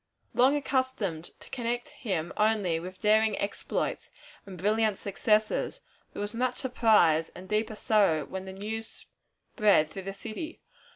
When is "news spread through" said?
8.53-10.01